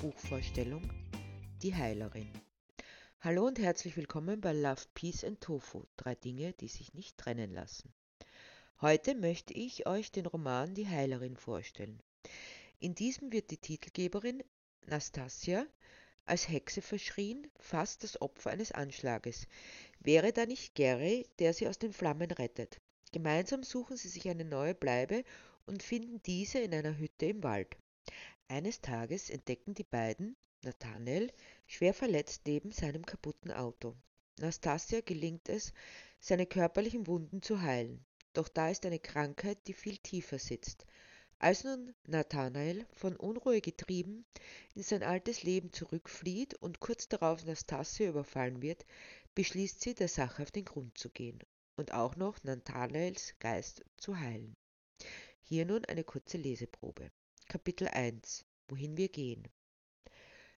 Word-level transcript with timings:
Buchvorstellung 0.00 0.80
Die 1.60 1.74
Heilerin. 1.74 2.30
Hallo 3.20 3.46
und 3.46 3.58
herzlich 3.58 3.98
willkommen 3.98 4.40
bei 4.40 4.54
Love, 4.54 4.80
Peace 4.94 5.24
and 5.24 5.42
Tofu, 5.42 5.84
drei 5.98 6.14
Dinge, 6.14 6.54
die 6.54 6.68
sich 6.68 6.94
nicht 6.94 7.18
trennen 7.18 7.52
lassen. 7.52 7.92
Heute 8.80 9.14
möchte 9.14 9.52
ich 9.52 9.86
euch 9.86 10.10
den 10.10 10.24
Roman 10.24 10.74
Die 10.74 10.88
Heilerin 10.88 11.36
vorstellen. 11.36 12.02
In 12.78 12.94
diesem 12.94 13.30
wird 13.30 13.50
die 13.50 13.58
Titelgeberin 13.58 14.42
Nastasia 14.86 15.66
als 16.24 16.48
Hexe 16.48 16.80
verschrien, 16.80 17.46
fast 17.58 18.02
das 18.02 18.22
Opfer 18.22 18.52
eines 18.52 18.72
Anschlages. 18.72 19.46
Wäre 19.98 20.32
da 20.32 20.46
nicht 20.46 20.74
Gary, 20.74 21.28
der 21.40 21.52
sie 21.52 21.68
aus 21.68 21.78
den 21.78 21.92
Flammen 21.92 22.30
rettet? 22.30 22.80
Gemeinsam 23.12 23.62
suchen 23.64 23.98
sie 23.98 24.08
sich 24.08 24.30
eine 24.30 24.46
neue 24.46 24.74
Bleibe 24.74 25.24
und 25.66 25.82
finden 25.82 26.22
diese 26.22 26.58
in 26.60 26.72
einer 26.72 26.96
Hütte 26.96 27.26
im 27.26 27.42
Wald. 27.42 27.76
Eines 28.50 28.80
Tages 28.80 29.30
entdecken 29.30 29.74
die 29.74 29.84
beiden 29.84 30.36
Nathanael 30.62 31.32
schwer 31.68 31.94
verletzt 31.94 32.42
neben 32.46 32.72
seinem 32.72 33.06
kaputten 33.06 33.52
Auto. 33.52 33.94
Nastasia 34.40 35.02
gelingt 35.02 35.48
es, 35.48 35.72
seine 36.18 36.46
körperlichen 36.46 37.06
Wunden 37.06 37.42
zu 37.42 37.62
heilen. 37.62 38.04
Doch 38.32 38.48
da 38.48 38.68
ist 38.68 38.84
eine 38.84 38.98
Krankheit, 38.98 39.68
die 39.68 39.72
viel 39.72 39.98
tiefer 39.98 40.40
sitzt. 40.40 40.84
Als 41.38 41.62
nun 41.62 41.94
Nathanael, 42.08 42.88
von 42.90 43.14
Unruhe 43.14 43.60
getrieben, 43.60 44.26
in 44.74 44.82
sein 44.82 45.04
altes 45.04 45.44
Leben 45.44 45.72
zurückflieht 45.72 46.54
und 46.54 46.80
kurz 46.80 47.06
darauf 47.06 47.44
Nastasia 47.44 48.08
überfallen 48.08 48.62
wird, 48.62 48.84
beschließt 49.36 49.80
sie, 49.80 49.94
der 49.94 50.08
Sache 50.08 50.42
auf 50.42 50.50
den 50.50 50.64
Grund 50.64 50.98
zu 50.98 51.08
gehen 51.08 51.38
und 51.76 51.94
auch 51.94 52.16
noch 52.16 52.42
Nathanaels 52.42 53.36
Geist 53.38 53.84
zu 53.96 54.18
heilen. 54.18 54.56
Hier 55.40 55.64
nun 55.66 55.84
eine 55.84 56.02
kurze 56.02 56.36
Leseprobe. 56.36 57.12
Kapitel 57.50 57.88
1 57.88 58.44
Wohin 58.68 58.96
wir 58.96 59.08
gehen. 59.08 59.48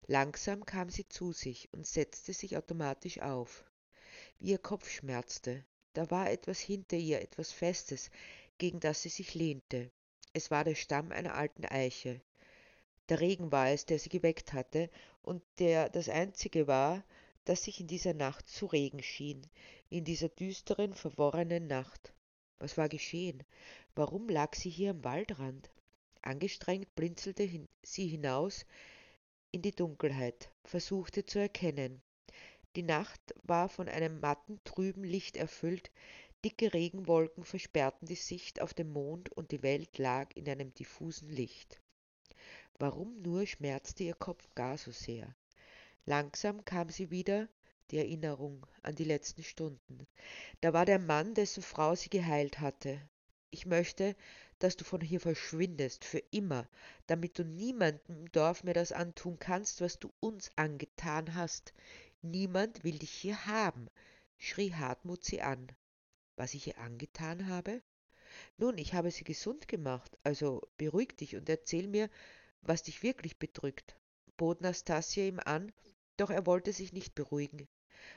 Langsam 0.05 0.63
kam 0.63 0.91
sie 0.91 1.09
zu 1.09 1.31
sich 1.31 1.73
und 1.73 1.88
setzte 1.88 2.33
sich 2.33 2.55
automatisch 2.55 3.19
auf. 3.19 3.66
Wie 4.38 4.52
ihr 4.52 4.59
Kopf 4.59 4.88
schmerzte, 4.88 5.66
da 5.94 6.11
war 6.11 6.30
etwas 6.30 6.59
hinter 6.59 6.97
ihr, 6.97 7.19
etwas 7.19 7.52
Festes, 7.52 8.11
gegen 8.59 8.80
das 8.80 9.02
sie 9.02 9.09
sich 9.09 9.33
lehnte. 9.33 9.89
Es 10.33 10.52
war 10.52 10.63
der 10.63 10.75
Stamm 10.75 11.11
einer 11.11 11.33
alten 11.33 11.66
Eiche. 11.66 12.22
Der 13.09 13.22
Regen 13.22 13.52
war 13.52 13.72
es, 13.72 13.88
der 13.88 13.97
sie 13.97 14.09
geweckt 14.09 14.53
hatte 14.53 14.91
und 15.23 15.41
der 15.57 15.89
das 15.89 16.09
einzige 16.09 16.67
war, 16.67 17.03
das 17.45 17.63
sich 17.63 17.80
in 17.80 17.88
dieser 17.88 18.13
Nacht 18.13 18.47
zu 18.47 18.67
regen 18.67 19.02
schien, 19.02 19.41
in 19.89 20.05
dieser 20.05 20.30
düsteren, 20.30 20.94
verworrenen 20.94 21.66
Nacht. 21.66 22.13
Was 22.59 22.78
war 22.78 22.88
geschehen? 22.88 23.44
Warum 23.95 24.30
lag 24.30 24.53
sie 24.53 24.69
hier 24.69 24.91
am 24.91 25.03
Waldrand? 25.03 25.72
Angestrengt 26.23 26.95
blinzelte 26.95 27.43
hin 27.43 27.67
sie 27.83 28.07
hinaus 28.07 28.66
in 29.52 29.61
die 29.61 29.75
Dunkelheit, 29.75 30.52
versuchte 30.63 31.25
zu 31.25 31.39
erkennen. 31.39 32.02
Die 32.75 32.83
Nacht 32.83 33.21
war 33.43 33.69
von 33.69 33.88
einem 33.88 34.19
matten, 34.19 34.59
trüben 34.63 35.03
Licht 35.03 35.38
erfüllt, 35.38 35.91
dicke 36.44 36.73
Regenwolken 36.73 37.44
versperrten 37.44 38.07
die 38.07 38.16
Sicht 38.16 38.61
auf 38.61 38.73
den 38.73 38.91
Mond 38.91 39.31
und 39.31 39.51
die 39.51 39.61
Welt 39.61 39.97
lag 39.97 40.35
in 40.35 40.49
einem 40.49 40.73
diffusen 40.73 41.29
Licht. 41.29 41.79
Warum 42.79 43.21
nur 43.21 43.45
schmerzte 43.45 44.03
ihr 44.03 44.16
Kopf 44.16 44.49
gar 44.55 44.77
so 44.77 44.91
sehr? 44.91 45.35
Langsam 46.05 46.66
kam 46.66 46.89
sie 46.89 47.11
wieder, 47.11 47.47
die 47.91 47.97
Erinnerung 47.97 48.66
an 48.81 48.95
die 48.95 49.03
letzten 49.03 49.44
Stunden. 49.44 50.07
Da 50.61 50.73
war 50.73 50.85
der 50.85 50.99
Mann, 50.99 51.33
dessen 51.35 51.61
Frau 51.61 51.95
sie 51.95 52.09
geheilt 52.09 52.59
hatte. 52.59 52.99
Ich 53.51 53.67
möchte, 53.67 54.16
dass 54.59 54.77
du 54.77 54.83
von 54.83 55.01
hier 55.01 55.19
verschwindest, 55.19 56.05
für 56.05 56.23
immer, 56.31 56.67
damit 57.07 57.37
du 57.39 57.43
niemandem 57.43 58.17
im 58.17 58.31
Dorf 58.31 58.63
mehr 58.63 58.73
das 58.73 58.91
antun 58.91 59.39
kannst, 59.39 59.81
was 59.81 60.00
du 60.00 60.11
uns 60.19 60.51
angetan 60.55 61.35
hast. 61.35 61.73
Niemand 62.22 62.83
will 62.83 63.00
dich 63.00 63.11
hier 63.11 63.45
haben, 63.45 63.88
schrie 64.38 64.73
Hartmut 64.73 65.23
sie 65.23 65.41
an. 65.41 65.67
Was 66.35 66.53
ich 66.53 66.67
ihr 66.67 66.78
angetan 66.78 67.47
habe? 67.47 67.81
Nun, 68.57 68.78
ich 68.78 68.94
habe 68.94 69.11
sie 69.11 69.23
gesund 69.23 69.67
gemacht, 69.67 70.17
also 70.23 70.61
beruhig 70.78 71.16
dich 71.17 71.35
und 71.35 71.47
erzähl 71.49 71.88
mir, 71.88 72.09
was 72.61 72.83
dich 72.83 73.03
wirklich 73.03 73.38
bedrückt, 73.38 73.97
bot 74.38 74.61
Nastasia 74.61 75.25
ihm 75.25 75.39
an, 75.39 75.72
doch 76.17 76.29
er 76.29 76.45
wollte 76.45 76.73
sich 76.73 76.94
nicht 76.94 77.16
beruhigen 77.16 77.67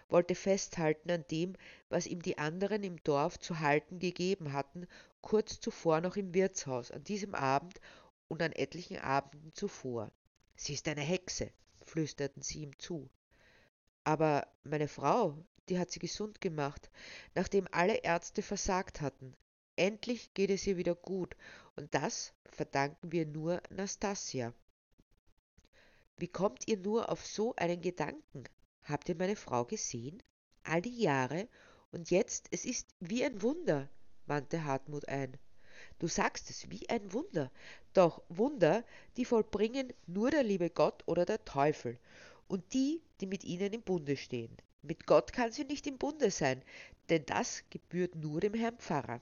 wollte 0.08 0.34
festhalten 0.34 1.10
an 1.10 1.24
dem, 1.30 1.56
was 1.88 2.06
ihm 2.06 2.22
die 2.22 2.38
anderen 2.38 2.82
im 2.82 3.02
Dorf 3.04 3.38
zu 3.38 3.60
halten 3.60 3.98
gegeben 3.98 4.52
hatten, 4.52 4.86
kurz 5.20 5.60
zuvor 5.60 6.00
noch 6.00 6.16
im 6.16 6.34
Wirtshaus, 6.34 6.90
an 6.90 7.04
diesem 7.04 7.34
Abend 7.34 7.80
und 8.28 8.42
an 8.42 8.52
etlichen 8.52 8.98
Abenden 8.98 9.52
zuvor. 9.54 10.10
Sie 10.56 10.74
ist 10.74 10.88
eine 10.88 11.02
Hexe, 11.02 11.50
flüsterten 11.82 12.42
sie 12.42 12.62
ihm 12.62 12.78
zu. 12.78 13.08
Aber 14.04 14.46
meine 14.64 14.88
Frau, 14.88 15.36
die 15.68 15.78
hat 15.78 15.90
sie 15.90 15.98
gesund 15.98 16.40
gemacht, 16.40 16.90
nachdem 17.34 17.66
alle 17.72 17.96
Ärzte 17.96 18.42
versagt 18.42 19.00
hatten. 19.00 19.34
Endlich 19.74 20.32
geht 20.32 20.50
es 20.50 20.66
ihr 20.66 20.76
wieder 20.76 20.94
gut, 20.94 21.36
und 21.74 21.94
das 21.94 22.32
verdanken 22.46 23.12
wir 23.12 23.26
nur 23.26 23.60
Nastasia. 23.70 24.54
Wie 26.16 26.28
kommt 26.28 26.66
ihr 26.66 26.78
nur 26.78 27.10
auf 27.10 27.26
so 27.26 27.54
einen 27.56 27.82
Gedanken? 27.82 28.44
Habt 28.88 29.08
ihr 29.08 29.16
meine 29.16 29.34
Frau 29.34 29.64
gesehen? 29.64 30.22
All 30.62 30.80
die 30.80 30.96
Jahre 30.96 31.48
und 31.90 32.12
jetzt, 32.12 32.46
es 32.52 32.64
ist 32.64 32.94
wie 33.00 33.24
ein 33.24 33.42
Wunder, 33.42 33.88
wandte 34.26 34.62
Hartmut 34.62 35.08
ein. 35.08 35.36
Du 35.98 36.06
sagst 36.06 36.50
es, 36.50 36.70
wie 36.70 36.88
ein 36.88 37.12
Wunder. 37.12 37.50
Doch 37.94 38.22
Wunder, 38.28 38.84
die 39.16 39.24
vollbringen 39.24 39.92
nur 40.06 40.30
der 40.30 40.44
liebe 40.44 40.70
Gott 40.70 41.02
oder 41.06 41.24
der 41.24 41.44
Teufel 41.44 41.98
und 42.46 42.74
die, 42.74 43.02
die 43.20 43.26
mit 43.26 43.42
ihnen 43.42 43.72
im 43.72 43.82
Bunde 43.82 44.16
stehen. 44.16 44.56
Mit 44.82 45.04
Gott 45.04 45.32
kann 45.32 45.50
sie 45.50 45.64
nicht 45.64 45.88
im 45.88 45.98
Bunde 45.98 46.30
sein, 46.30 46.62
denn 47.08 47.26
das 47.26 47.64
gebührt 47.70 48.14
nur 48.14 48.40
dem 48.40 48.54
Herrn 48.54 48.78
Pfarrer. 48.78 49.20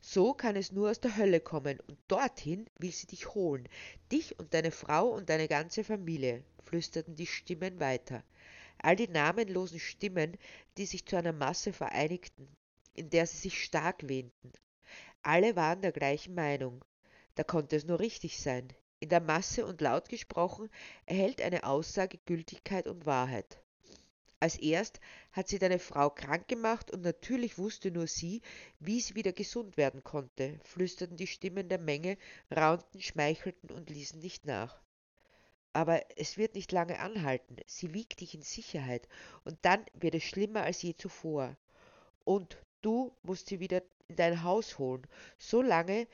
So 0.00 0.34
kann 0.34 0.56
es 0.56 0.72
nur 0.72 0.90
aus 0.90 1.00
der 1.00 1.16
Hölle 1.16 1.38
kommen, 1.38 1.78
und 1.86 1.96
dorthin 2.08 2.68
will 2.78 2.90
sie 2.90 3.06
dich 3.06 3.34
holen, 3.34 3.68
dich 4.10 4.36
und 4.40 4.52
deine 4.52 4.72
Frau 4.72 5.10
und 5.10 5.28
deine 5.28 5.46
ganze 5.46 5.84
Familie, 5.84 6.42
flüsterten 6.64 7.14
die 7.14 7.26
Stimmen 7.26 7.78
weiter 7.78 8.24
all 8.86 8.94
die 8.94 9.08
namenlosen 9.08 9.80
Stimmen, 9.80 10.38
die 10.78 10.86
sich 10.86 11.04
zu 11.06 11.16
einer 11.16 11.32
Masse 11.32 11.72
vereinigten, 11.72 12.46
in 12.94 13.10
der 13.10 13.26
sie 13.26 13.38
sich 13.38 13.64
stark 13.64 14.08
wähnten. 14.08 14.52
Alle 15.22 15.56
waren 15.56 15.82
der 15.82 15.90
gleichen 15.90 16.36
Meinung. 16.36 16.84
Da 17.34 17.42
konnte 17.42 17.74
es 17.74 17.84
nur 17.84 17.98
richtig 17.98 18.40
sein. 18.40 18.68
In 19.00 19.08
der 19.08 19.20
Masse 19.20 19.66
und 19.66 19.80
laut 19.80 20.08
gesprochen 20.08 20.70
erhält 21.04 21.42
eine 21.42 21.64
Aussage 21.64 22.18
Gültigkeit 22.26 22.86
und 22.86 23.06
Wahrheit. 23.06 23.60
Als 24.38 24.56
erst 24.56 25.00
hat 25.32 25.48
sie 25.48 25.58
deine 25.58 25.80
Frau 25.80 26.08
krank 26.08 26.46
gemacht 26.46 26.92
und 26.92 27.02
natürlich 27.02 27.58
wusste 27.58 27.90
nur 27.90 28.06
sie, 28.06 28.40
wie 28.78 29.00
sie 29.00 29.16
wieder 29.16 29.32
gesund 29.32 29.76
werden 29.76 30.04
konnte, 30.04 30.60
flüsterten 30.62 31.16
die 31.16 31.26
Stimmen 31.26 31.68
der 31.68 31.80
Menge, 31.80 32.18
raunten, 32.54 33.02
schmeichelten 33.02 33.72
und 33.72 33.90
ließen 33.90 34.20
nicht 34.20 34.46
nach. 34.46 34.80
Aber 35.76 36.02
es 36.16 36.38
wird 36.38 36.54
nicht 36.54 36.72
lange 36.72 37.00
anhalten. 37.00 37.58
Sie 37.66 37.92
wiegt 37.92 38.20
dich 38.20 38.32
in 38.34 38.40
Sicherheit 38.40 39.06
und 39.44 39.58
dann 39.60 39.84
wird 39.92 40.14
es 40.14 40.24
schlimmer 40.24 40.62
als 40.62 40.80
je 40.80 40.94
zuvor. 40.96 41.54
Und 42.24 42.56
du 42.80 43.14
musst 43.22 43.48
sie 43.48 43.60
wieder 43.60 43.82
in 44.08 44.16
dein 44.16 44.42
Haus 44.42 44.78
holen, 44.78 45.06
so 45.36 45.60
lange, 45.60 46.08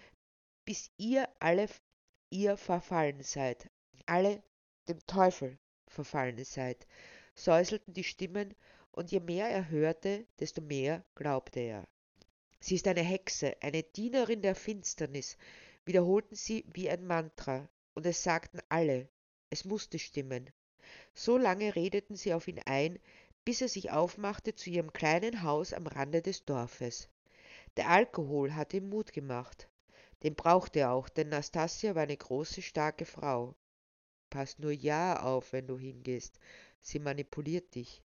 bis 0.65 0.91
ihr 0.97 1.29
alle 1.39 1.69
ihr 2.31 2.57
verfallen 2.57 3.23
seid, 3.23 3.71
alle 4.07 4.43
dem 4.89 4.99
Teufel 5.07 5.57
verfallen 5.87 6.43
seid, 6.45 6.89
säuselten 7.37 7.95
die 7.95 8.03
Stimmen, 8.03 8.57
und 8.91 9.13
je 9.13 9.21
mehr 9.21 9.49
er 9.49 9.71
hörte, 9.71 10.27
desto 10.41 10.61
mehr 10.61 11.05
glaubte 11.15 11.61
er. 11.61 11.87
Sie 12.59 12.75
ist 12.75 12.89
eine 12.89 13.03
Hexe, 13.03 13.57
eine 13.63 13.85
Dienerin 13.85 14.43
der 14.43 14.57
Finsternis, 14.57 15.37
wiederholten 15.85 16.35
sie 16.35 16.65
wie 16.75 16.91
ein 16.91 17.07
Mantra, 17.07 17.69
und 17.95 18.07
es 18.07 18.25
sagten 18.25 18.59
alle, 18.69 19.09
es 19.53 19.67
musste 19.67 19.99
stimmen. 19.99 20.51
So 21.15 21.37
lange 21.37 21.77
redeten 21.77 22.17
sie 22.17 22.33
auf 22.33 22.49
ihn 22.49 22.61
ein, 22.65 22.99
bis 23.45 23.61
er 23.61 23.69
sich 23.69 23.91
aufmachte 23.91 24.55
zu 24.55 24.71
ihrem 24.71 24.95
kleinen 24.95 25.43
Haus 25.43 25.75
am 25.75 25.87
Rande 25.87 26.23
des 26.23 26.47
Dorfes. 26.47 27.11
Der 27.77 27.91
Alkohol 27.91 28.55
hatte 28.55 28.79
ihm 28.79 28.89
Mut 28.89 29.13
gemacht. 29.13 29.69
Den 30.23 30.35
brauchte 30.35 30.81
er 30.81 30.93
auch, 30.93 31.11
denn 31.11 31.29
Nastasia 31.29 31.95
war 31.95 32.05
eine 32.05 32.17
große, 32.17 32.63
starke 32.63 33.05
Frau. 33.05 33.55
Pass 34.31 34.59
nur 34.59 34.73
ja 34.73 35.23
auf, 35.23 35.53
wenn 35.53 35.67
du 35.67 35.79
hingehst. 35.79 36.39
Sie 36.81 36.99
manipuliert 36.99 37.75
dich. 37.75 38.03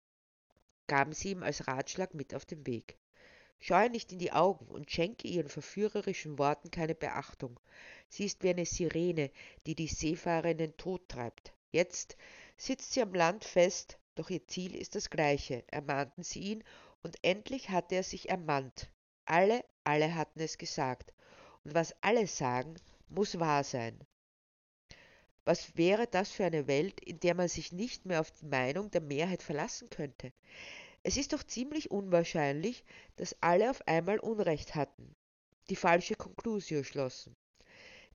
Gaben 0.87 1.13
sie 1.13 1.31
ihm 1.31 1.43
als 1.43 1.67
Ratschlag 1.67 2.15
mit 2.15 2.33
auf 2.33 2.45
den 2.45 2.65
Weg. 2.65 2.97
Scheue 3.59 3.89
nicht 3.89 4.11
in 4.11 4.19
die 4.19 4.31
Augen 4.31 4.65
und 4.67 4.91
schenke 4.91 5.27
ihren 5.27 5.49
verführerischen 5.49 6.37
Worten 6.37 6.71
keine 6.71 6.95
Beachtung. 6.95 7.59
Sie 8.09 8.25
ist 8.25 8.43
wie 8.43 8.49
eine 8.49 8.65
Sirene, 8.65 9.31
die 9.65 9.75
die 9.75 9.87
Seefahrer 9.87 10.51
in 10.51 10.57
den 10.57 10.77
Tod 10.77 11.07
treibt. 11.09 11.53
Jetzt 11.71 12.15
sitzt 12.57 12.93
sie 12.93 13.01
am 13.01 13.13
Land 13.13 13.43
fest, 13.43 13.97
doch 14.15 14.29
ihr 14.29 14.47
Ziel 14.47 14.75
ist 14.75 14.95
das 14.95 15.09
gleiche, 15.09 15.63
ermahnten 15.67 16.23
sie 16.23 16.39
ihn, 16.39 16.63
und 17.03 17.17
endlich 17.21 17.69
hatte 17.69 17.95
er 17.95 18.03
sich 18.03 18.29
ermannt. 18.29 18.89
Alle, 19.25 19.63
alle 19.83 20.15
hatten 20.15 20.39
es 20.39 20.57
gesagt. 20.57 21.13
Und 21.63 21.73
was 21.73 21.95
alle 22.01 22.27
sagen, 22.27 22.75
muss 23.09 23.39
wahr 23.39 23.63
sein. 23.63 23.99
Was 25.43 25.77
wäre 25.77 26.07
das 26.07 26.31
für 26.31 26.45
eine 26.45 26.67
Welt, 26.67 26.99
in 27.01 27.19
der 27.19 27.35
man 27.35 27.47
sich 27.47 27.71
nicht 27.71 28.05
mehr 28.05 28.21
auf 28.21 28.31
die 28.31 28.47
Meinung 28.47 28.89
der 28.89 29.01
Mehrheit 29.01 29.43
verlassen 29.43 29.89
könnte? 29.89 30.33
Es 31.07 31.17
ist 31.17 31.33
doch 31.33 31.43
ziemlich 31.43 31.91
unwahrscheinlich, 31.91 32.83
dass 33.17 33.35
alle 33.39 33.69
auf 33.69 33.87
einmal 33.87 34.17
Unrecht 34.17 34.73
hatten, 34.73 35.15
die 35.69 35.75
falsche 35.75 36.15
Konklusio 36.15 36.81
schlossen. 36.81 37.35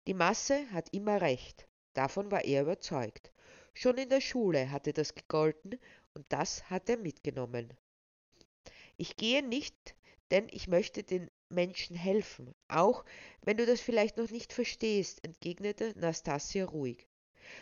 Die 0.08 0.12
Masse 0.12 0.68
hat 0.72 0.92
immer 0.92 1.20
recht, 1.20 1.68
davon 1.94 2.32
war 2.32 2.44
er 2.44 2.62
überzeugt. 2.62 3.30
Schon 3.74 3.96
in 3.96 4.08
der 4.08 4.20
Schule 4.20 4.72
hatte 4.72 4.92
das 4.92 5.14
gegolten 5.14 5.78
und 6.14 6.26
das 6.30 6.68
hat 6.68 6.88
er 6.88 6.96
mitgenommen. 6.96 7.72
Ich 8.96 9.16
gehe 9.16 9.46
nicht, 9.46 9.94
denn 10.32 10.48
ich 10.50 10.66
möchte 10.66 11.04
den 11.04 11.30
Menschen 11.48 11.94
helfen, 11.94 12.52
auch 12.66 13.04
wenn 13.42 13.56
du 13.56 13.66
das 13.66 13.80
vielleicht 13.80 14.16
noch 14.16 14.32
nicht 14.32 14.52
verstehst, 14.52 15.24
entgegnete 15.24 15.96
Nastasia 15.96 16.64
ruhig. 16.64 17.06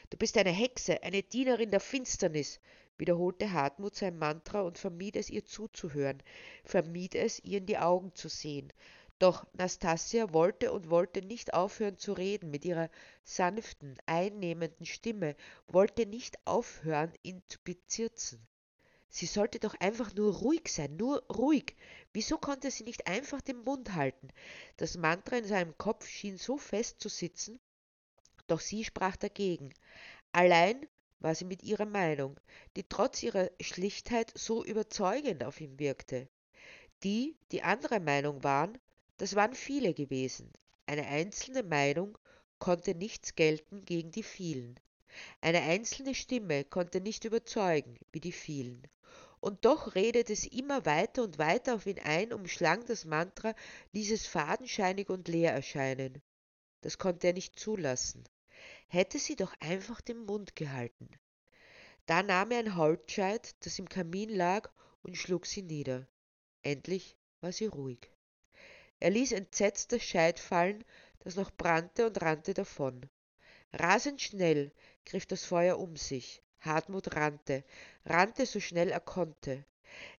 Du 0.09 0.17
bist 0.17 0.39
eine 0.39 0.53
Hexe, 0.53 1.03
eine 1.03 1.23
Dienerin 1.23 1.71
der 1.71 1.81
Finsternis, 1.81 2.61
wiederholte 2.99 3.53
Hartmut 3.53 3.95
sein 3.95 4.19
Mantra 4.19 4.61
und 4.61 4.79
vermied 4.79 5.17
es 5.17 5.31
ihr 5.31 5.45
zuzuhören, 5.45 6.23
vermied 6.65 7.15
es 7.15 7.43
ihr 7.45 7.59
in 7.59 7.67
die 7.67 7.79
Augen 7.79 8.15
zu 8.15 8.29
sehen. 8.29 8.73
Doch 9.19 9.47
Nastasia 9.53 10.33
wollte 10.33 10.73
und 10.73 10.91
wollte 10.91 11.23
nicht 11.23 11.55
aufhören 11.55 11.99
zu 11.99 12.13
reden 12.13 12.51
mit 12.51 12.65
ihrer 12.65 12.89
sanften, 13.25 13.97
einnehmenden 14.07 14.87
Stimme, 14.87 15.35
wollte 15.67 16.07
nicht 16.07 16.39
aufhören, 16.47 17.13
ihn 17.23 17.43
zu 17.49 17.59
bezirzen. 17.65 18.47
Sie 19.11 19.27
sollte 19.27 19.59
doch 19.59 19.75
einfach 19.81 20.15
nur 20.15 20.35
ruhig 20.37 20.69
sein, 20.69 20.97
nur 20.97 21.25
ruhig. 21.27 21.75
Wieso 22.13 22.39
konnte 22.39 22.71
sie 22.71 22.85
nicht 22.85 23.07
einfach 23.07 23.41
den 23.41 23.65
Mund 23.65 23.95
halten? 23.95 24.29
Das 24.77 24.97
Mantra 24.97 25.39
in 25.39 25.47
seinem 25.47 25.77
Kopf 25.79 26.07
schien 26.07 26.37
so 26.37 26.59
fest 26.59 27.01
zu 27.01 27.09
sitzen, 27.09 27.59
doch 28.47 28.61
sie 28.61 28.85
sprach 28.85 29.17
dagegen. 29.17 29.73
Allein 30.31 30.87
war 31.21 31.35
sie 31.35 31.45
mit 31.45 31.63
ihrer 31.63 31.87
Meinung, 31.87 32.39
die 32.77 32.85
trotz 32.85 33.23
ihrer 33.23 33.51
Schlichtheit 33.61 34.33
so 34.37 34.65
überzeugend 34.65 35.45
auf 35.45 35.61
ihn 35.61 35.79
wirkte. 35.79 36.29
Die, 37.03 37.37
die 37.53 37.63
anderer 37.63 38.01
Meinung 38.01 38.45
waren, 38.45 38.79
das 39.17 39.35
waren 39.35 39.55
viele 39.55 39.95
gewesen. 39.95 40.53
Eine 40.87 41.07
einzelne 41.07 41.63
Meinung 41.63 42.17
konnte 42.59 42.95
nichts 42.95 43.35
gelten 43.35 43.85
gegen 43.85 44.11
die 44.11 44.23
vielen. 44.23 44.79
Eine 45.41 45.63
einzelne 45.63 46.15
Stimme 46.15 46.65
konnte 46.65 47.01
nicht 47.01 47.25
überzeugen 47.25 47.99
wie 48.13 48.21
die 48.21 48.33
vielen. 48.33 48.83
Und 49.41 49.65
doch 49.65 49.95
redete 49.95 50.35
sie 50.35 50.49
immer 50.49 50.85
weiter 50.87 51.23
und 51.23 51.39
weiter 51.39 51.75
auf 51.75 51.87
ihn 51.87 51.99
ein, 52.01 52.33
umschlang 52.33 52.85
das 52.87 53.05
Mantra, 53.05 53.55
ließ 53.93 54.11
es 54.13 54.27
fadenscheinig 54.27 55.09
und 55.09 55.29
leer 55.29 55.53
erscheinen. 55.53 56.21
Das 56.81 56.99
konnte 56.99 57.29
er 57.29 57.33
nicht 57.33 57.59
zulassen 57.59 58.25
hätte 58.89 59.19
sie 59.19 59.37
doch 59.37 59.55
einfach 59.61 60.01
den 60.01 60.25
Mund 60.25 60.57
gehalten. 60.57 61.09
Da 62.07 62.23
nahm 62.23 62.51
er 62.51 62.61
ein 62.61 62.77
Holzscheit, 62.77 63.55
das 63.65 63.79
im 63.79 63.89
Kamin 63.89 64.31
lag, 64.31 64.71
und 65.03 65.17
schlug 65.17 65.47
sie 65.47 65.63
nieder. 65.63 66.07
Endlich 66.63 67.17
war 67.41 67.53
sie 67.53 67.67
ruhig. 67.67 68.11
Er 69.01 69.11
ließ 69.11 69.33
entsetzt 69.33 69.93
das 69.93 70.03
Scheit 70.03 70.41
fallen, 70.41 70.85
das 71.21 71.37
noch 71.37 71.51
brannte 71.51 72.07
und 72.07 72.21
rannte 72.21 72.55
davon. 72.55 73.09
Rasend 73.73 74.21
schnell 74.21 74.73
griff 75.05 75.27
das 75.27 75.45
Feuer 75.45 75.79
um 75.79 75.97
sich. 75.97 76.43
Hartmut 76.61 77.15
rannte, 77.15 77.65
rannte 78.05 78.47
so 78.47 78.59
schnell 78.59 78.91
er 78.91 79.01
konnte. 79.01 79.65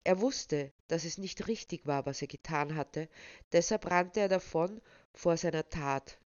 Er 0.03 0.19
wusste, 0.21 0.71
dass 0.87 1.05
es 1.05 1.17
nicht 1.17 1.47
richtig 1.47 1.85
war, 1.85 2.05
was 2.05 2.21
er 2.21 2.27
getan 2.27 2.75
hatte, 2.75 3.09
deshalb 3.51 3.85
rannte 3.89 4.21
er 4.21 4.29
davon 4.29 4.81
vor 5.13 5.37
seiner 5.37 5.69
Tat, 5.69 6.17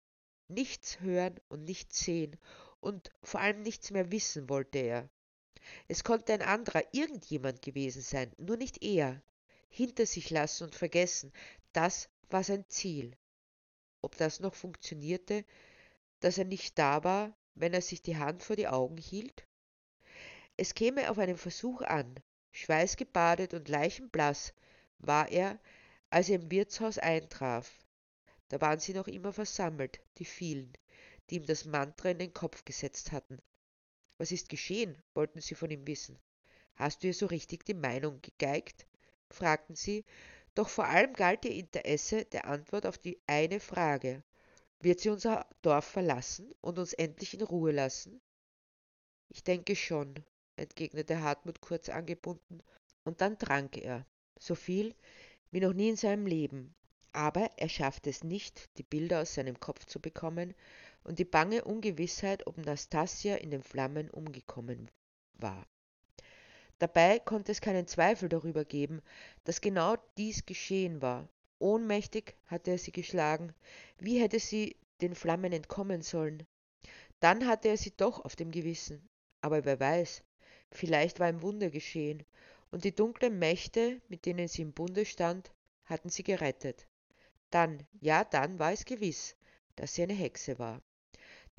Nichts 0.47 0.99
hören 0.99 1.39
und 1.49 1.63
nichts 1.63 1.99
sehen 1.99 2.37
und 2.79 3.11
vor 3.23 3.39
allem 3.39 3.61
nichts 3.61 3.91
mehr 3.91 4.11
wissen 4.11 4.49
wollte 4.49 4.79
er. 4.79 5.09
Es 5.87 6.03
konnte 6.03 6.33
ein 6.33 6.41
anderer, 6.41 6.83
irgendjemand 6.91 7.61
gewesen 7.61 8.01
sein, 8.01 8.31
nur 8.37 8.57
nicht 8.57 8.83
er. 8.83 9.21
Hinter 9.69 10.05
sich 10.05 10.29
lassen 10.29 10.65
und 10.65 10.75
vergessen, 10.75 11.31
das 11.71 12.09
war 12.29 12.43
sein 12.43 12.65
Ziel. 12.67 13.15
Ob 14.01 14.17
das 14.17 14.39
noch 14.41 14.53
funktionierte, 14.53 15.45
dass 16.19 16.37
er 16.37 16.45
nicht 16.45 16.77
da 16.77 17.03
war, 17.03 17.35
wenn 17.55 17.73
er 17.73 17.81
sich 17.81 18.01
die 18.01 18.17
Hand 18.17 18.43
vor 18.43 18.55
die 18.55 18.67
Augen 18.67 18.97
hielt? 18.97 19.47
Es 20.57 20.75
käme 20.75 21.09
auf 21.09 21.17
einen 21.17 21.37
Versuch 21.37 21.81
an. 21.81 22.15
Schweißgebadet 22.51 23.53
und 23.53 23.67
leichenblaß 23.69 24.53
war 24.99 25.29
er, 25.29 25.59
als 26.09 26.29
er 26.29 26.35
im 26.35 26.51
Wirtshaus 26.51 26.99
eintraf. 26.99 27.82
Da 28.53 28.61
waren 28.61 28.77
sie 28.79 28.93
noch 28.93 29.07
immer 29.07 29.33
versammelt, 29.33 29.99
die 30.19 30.25
vielen, 30.25 30.71
die 31.27 31.37
ihm 31.37 31.45
das 31.47 31.65
Mantra 31.65 32.11
in 32.11 32.19
den 32.19 32.35
Kopf 32.35 32.63
gesetzt 32.63 33.11
hatten. 33.11 33.41
Was 34.19 34.31
ist 34.31 34.47
geschehen? 34.47 34.95
wollten 35.15 35.41
sie 35.41 35.55
von 35.55 35.71
ihm 35.71 35.87
wissen. 35.87 36.19
Hast 36.75 37.01
du 37.01 37.07
ihr 37.07 37.15
so 37.15 37.25
richtig 37.25 37.65
die 37.65 37.73
Meinung 37.73 38.21
gegeigt? 38.21 38.85
fragten 39.31 39.75
sie, 39.75 40.05
doch 40.53 40.69
vor 40.69 40.85
allem 40.85 41.13
galt 41.13 41.45
ihr 41.45 41.55
Interesse 41.55 42.25
der 42.25 42.45
Antwort 42.45 42.85
auf 42.85 42.99
die 42.99 43.19
eine 43.25 43.59
Frage. 43.59 44.21
Wird 44.81 44.99
sie 44.99 45.09
unser 45.09 45.49
Dorf 45.63 45.85
verlassen 45.85 46.53
und 46.61 46.77
uns 46.77 46.93
endlich 46.93 47.33
in 47.33 47.41
Ruhe 47.41 47.71
lassen? 47.71 48.21
Ich 49.29 49.43
denke 49.43 49.75
schon, 49.75 50.13
entgegnete 50.57 51.21
Hartmut 51.21 51.59
kurz 51.59 51.89
angebunden, 51.89 52.61
und 53.03 53.19
dann 53.19 53.39
trank 53.39 53.77
er, 53.77 54.05
so 54.37 54.53
viel 54.53 54.93
wie 55.49 55.59
noch 55.59 55.73
nie 55.73 55.89
in 55.89 55.95
seinem 55.95 56.27
Leben, 56.27 56.75
aber 57.13 57.49
er 57.57 57.69
schaffte 57.69 58.09
es 58.09 58.23
nicht, 58.23 58.69
die 58.77 58.83
Bilder 58.83 59.21
aus 59.21 59.35
seinem 59.35 59.59
Kopf 59.59 59.85
zu 59.85 59.99
bekommen 59.99 60.53
und 61.03 61.19
die 61.19 61.25
bange 61.25 61.63
Ungewissheit, 61.63 62.47
ob 62.47 62.57
Nastasia 62.57 63.35
in 63.35 63.51
den 63.51 63.63
Flammen 63.63 64.09
umgekommen 64.09 64.89
war. 65.35 65.65
Dabei 66.79 67.19
konnte 67.19 67.51
es 67.51 67.61
keinen 67.61 67.87
Zweifel 67.87 68.29
darüber 68.29 68.65
geben, 68.65 69.01
dass 69.43 69.61
genau 69.61 69.95
dies 70.17 70.45
geschehen 70.45 71.01
war. 71.01 71.29
Ohnmächtig 71.59 72.35
hatte 72.47 72.71
er 72.71 72.77
sie 72.77 72.91
geschlagen. 72.91 73.53
Wie 73.99 74.19
hätte 74.19 74.39
sie 74.39 74.75
den 75.01 75.15
Flammen 75.15 75.53
entkommen 75.53 76.01
sollen? 76.01 76.45
Dann 77.19 77.47
hatte 77.47 77.69
er 77.69 77.77
sie 77.77 77.95
doch 77.95 78.25
auf 78.25 78.35
dem 78.35 78.51
Gewissen. 78.51 79.07
Aber 79.39 79.63
wer 79.65 79.79
weiß, 79.79 80.23
vielleicht 80.71 81.19
war 81.19 81.27
ein 81.27 81.41
Wunder 81.41 81.69
geschehen, 81.69 82.23
und 82.71 82.85
die 82.85 82.95
dunklen 82.95 83.37
Mächte, 83.37 84.01
mit 84.09 84.25
denen 84.25 84.47
sie 84.47 84.63
im 84.63 84.73
Bunde 84.73 85.05
stand, 85.05 85.53
hatten 85.85 86.09
sie 86.09 86.23
gerettet. 86.23 86.87
Dann, 87.53 87.85
ja, 88.01 88.23
dann 88.23 88.57
war 88.57 88.71
es 88.71 88.83
gewiss, 88.83 89.35
dass 89.75 89.93
sie 89.93 90.01
eine 90.01 90.15
Hexe 90.15 90.57
war. 90.57 90.81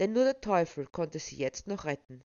Denn 0.00 0.12
nur 0.12 0.24
der 0.24 0.40
Teufel 0.40 0.88
konnte 0.88 1.20
sie 1.20 1.36
jetzt 1.36 1.68
noch 1.68 1.84
retten. 1.84 2.24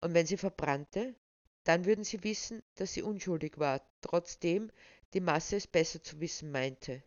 Und 0.00 0.14
wenn 0.14 0.24
sie 0.24 0.36
verbrannte, 0.36 1.16
dann 1.64 1.84
würden 1.84 2.04
sie 2.04 2.22
wissen, 2.22 2.62
dass 2.76 2.92
sie 2.92 3.02
unschuldig 3.02 3.58
war, 3.58 3.82
trotzdem 4.02 4.70
die 5.14 5.20
Masse 5.20 5.56
es 5.56 5.66
besser 5.66 6.00
zu 6.00 6.20
wissen 6.20 6.52
meinte. 6.52 7.02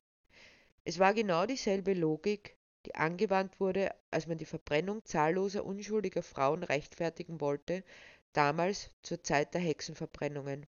Es 0.83 0.99
war 0.99 1.13
genau 1.13 1.45
dieselbe 1.45 1.93
Logik, 1.93 2.57
die 2.85 2.95
angewandt 2.95 3.61
wurde, 3.61 3.95
als 4.11 4.27
man 4.27 4.37
die 4.37 4.43
Verbrennung 4.43 5.05
zahlloser 5.05 5.63
unschuldiger 5.63 6.23
Frauen 6.23 6.63
rechtfertigen 6.63 7.39
wollte, 7.39 7.85
damals 8.33 8.89
zur 9.01 9.23
Zeit 9.23 9.53
der 9.53 9.61
Hexenverbrennungen. 9.61 10.65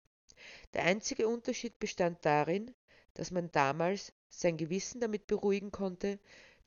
Der 0.75 0.82
einzige 0.82 1.28
Unterschied 1.28 1.78
bestand 1.78 2.25
darin, 2.25 2.75
dass 3.14 3.30
man 3.30 3.52
damals 3.52 4.12
sein 4.34 4.56
Gewissen 4.56 5.00
damit 5.00 5.26
beruhigen 5.26 5.70
konnte, 5.70 6.18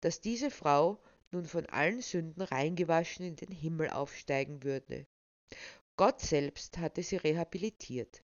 dass 0.01 0.21
diese 0.21 0.51
Frau 0.51 1.01
nun 1.31 1.45
von 1.45 1.65
allen 1.65 2.01
Sünden 2.01 2.41
reingewaschen 2.41 3.25
in 3.25 3.35
den 3.35 3.51
Himmel 3.51 3.89
aufsteigen 3.89 4.63
würde. 4.63 5.05
Gott 5.97 6.21
selbst 6.21 6.77
hatte 6.77 7.03
sie 7.03 7.17
rehabilitiert, 7.17 8.23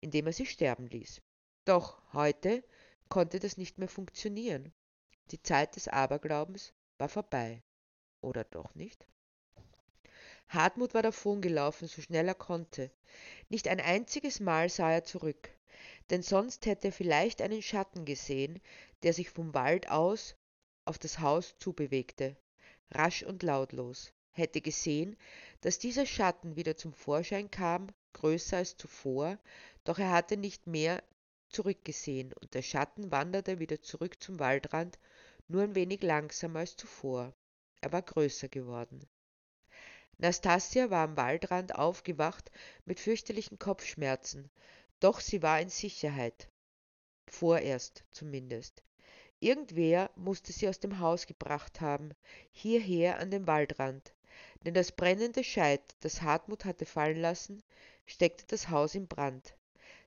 indem 0.00 0.26
er 0.26 0.32
sie 0.32 0.46
sterben 0.46 0.86
ließ. 0.86 1.20
Doch 1.64 2.00
heute 2.12 2.64
konnte 3.08 3.38
das 3.38 3.56
nicht 3.56 3.78
mehr 3.78 3.88
funktionieren. 3.88 4.72
Die 5.30 5.42
Zeit 5.42 5.76
des 5.76 5.88
Aberglaubens 5.88 6.72
war 6.96 7.08
vorbei. 7.08 7.62
Oder 8.20 8.44
doch 8.44 8.74
nicht? 8.74 9.06
Hartmut 10.48 10.94
war 10.94 11.02
davongelaufen, 11.02 11.88
so 11.88 12.02
schnell 12.02 12.28
er 12.28 12.34
konnte. 12.34 12.90
Nicht 13.48 13.68
ein 13.68 13.80
einziges 13.80 14.40
Mal 14.40 14.68
sah 14.68 14.90
er 14.90 15.04
zurück 15.04 15.50
denn 16.10 16.22
sonst 16.22 16.66
hätte 16.66 16.88
er 16.88 16.92
vielleicht 16.92 17.42
einen 17.42 17.62
Schatten 17.62 18.04
gesehen, 18.04 18.60
der 19.02 19.12
sich 19.12 19.30
vom 19.30 19.54
Wald 19.54 19.90
aus 19.90 20.34
auf 20.84 20.98
das 20.98 21.18
Haus 21.20 21.56
zubewegte, 21.58 22.36
rasch 22.90 23.22
und 23.22 23.42
lautlos, 23.42 24.12
hätte 24.30 24.60
gesehen, 24.60 25.16
dass 25.60 25.78
dieser 25.78 26.06
Schatten 26.06 26.56
wieder 26.56 26.76
zum 26.76 26.92
Vorschein 26.94 27.50
kam, 27.50 27.88
größer 28.14 28.56
als 28.56 28.76
zuvor, 28.76 29.38
doch 29.84 29.98
er 29.98 30.10
hatte 30.10 30.36
nicht 30.36 30.66
mehr 30.66 31.02
zurückgesehen, 31.50 32.32
und 32.32 32.54
der 32.54 32.62
Schatten 32.62 33.10
wanderte 33.10 33.58
wieder 33.58 33.82
zurück 33.82 34.22
zum 34.22 34.38
Waldrand, 34.38 34.98
nur 35.46 35.62
ein 35.62 35.74
wenig 35.74 36.02
langsamer 36.02 36.60
als 36.60 36.76
zuvor. 36.76 37.34
Er 37.80 37.92
war 37.92 38.02
größer 38.02 38.48
geworden. 38.48 39.06
Nastasia 40.20 40.90
war 40.90 41.04
am 41.04 41.16
Waldrand 41.16 41.76
aufgewacht 41.76 42.50
mit 42.84 42.98
fürchterlichen 42.98 43.58
Kopfschmerzen, 43.60 44.50
doch 44.98 45.20
sie 45.20 45.42
war 45.42 45.60
in 45.60 45.68
Sicherheit. 45.68 46.48
Vorerst 47.28 48.02
zumindest. 48.10 48.82
Irgendwer 49.38 50.10
musste 50.16 50.52
sie 50.52 50.68
aus 50.68 50.80
dem 50.80 50.98
Haus 50.98 51.26
gebracht 51.26 51.80
haben, 51.80 52.10
hierher 52.50 53.20
an 53.20 53.30
den 53.30 53.46
Waldrand. 53.46 54.12
denn 54.64 54.74
das 54.74 54.90
brennende 54.90 55.44
Scheit, 55.44 55.94
das 56.00 56.22
Hartmut 56.22 56.64
hatte 56.64 56.84
fallen 56.84 57.20
lassen, 57.20 57.62
steckte 58.04 58.44
das 58.48 58.70
Haus 58.70 58.96
in 58.96 59.06
Brand. 59.06 59.54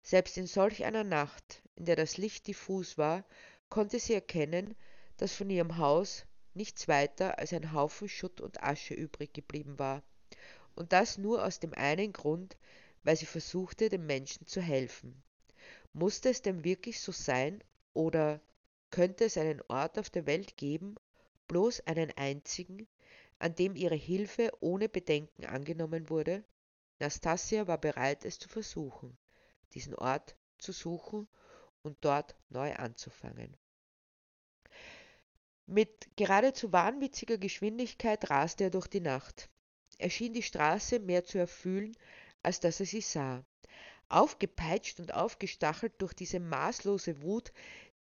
Selbst 0.03 0.38
in 0.38 0.48
solch 0.48 0.84
einer 0.84 1.06
Nacht, 1.06 1.62
in 1.75 1.86
der 1.86 1.96
das 1.96 2.18
Licht 2.18 2.48
diffus 2.48 2.98
war, 2.98 3.24
konnte 3.70 4.00
sie 4.00 4.13
erkennen, 4.13 4.75
dass 5.15 5.34
von 5.34 5.50
ihrem 5.50 5.77
Haus 5.77 6.25
nichts 6.53 6.88
weiter 6.88 7.39
als 7.39 7.53
ein 7.53 7.74
Haufen 7.74 8.10
Schutt 8.10 8.41
und 8.41 8.63
Asche 8.63 8.93
übrig 8.93 9.34
geblieben 9.34 9.79
war, 9.79 10.03
und 10.75 10.93
das 10.93 11.17
nur 11.17 11.46
aus 11.46 11.60
dem 11.60 11.74
einen 11.74 12.13
Grund, 12.13 12.58
weil 13.03 13.15
sie 13.15 13.25
versuchte, 13.25 13.89
den 13.89 14.05
Menschen 14.05 14.48
zu 14.48 14.62
helfen. 14.62 15.24
Musste 15.93 16.29
es 16.29 16.41
denn 16.41 16.63
wirklich 16.63 17.00
so 17.00 17.12
sein, 17.12 17.63
oder 17.93 18.39
könnte 18.89 19.25
es 19.25 19.38
einen 19.38 19.62
Ort 19.67 20.00
auf 20.00 20.10
der 20.10 20.25
Welt 20.25 20.58
geben, 20.58 20.96
bloß 21.48 21.81
einen 21.88 22.12
einzigen, 22.15 22.88
an 23.39 23.55
dem 23.55 23.75
ihre 23.75 23.96
Hilfe 23.96 24.51
ohne 24.60 24.88
Bedenken 24.88 25.46
angenommen 25.46 26.10
wurde? 26.10 26.43
Nastasia 27.00 27.67
war 27.67 27.79
bereit, 27.79 28.25
es 28.25 28.38
zu 28.38 28.48
versuchen, 28.48 29.17
diesen 29.74 29.96
Ort 29.96 30.36
zu 30.60 30.72
suchen 30.72 31.27
und 31.81 31.98
dort 32.01 32.36
neu 32.50 32.74
anzufangen. 32.75 33.58
Mit 35.65 36.10
geradezu 36.15 36.72
wahnwitziger 36.72 37.38
Geschwindigkeit 37.38 38.30
raste 38.30 38.65
er 38.65 38.70
durch 38.70 38.88
die 38.88 39.00
Nacht. 39.00 39.50
Er 39.98 40.10
schien 40.10 40.34
die 40.34 40.44
Straße 40.44 41.00
mehr 41.00 41.24
zu 41.24 41.38
erfühlen, 41.38 41.96
als 42.44 42.60
dass 42.60 42.80
er 42.80 42.86
sie 42.86 43.01
sah. 43.01 43.46
Aufgepeitscht 44.10 45.00
und 45.00 45.13
aufgestachelt 45.13 45.94
durch 46.00 46.13
diese 46.13 46.39
maßlose 46.39 47.22
Wut, 47.22 47.53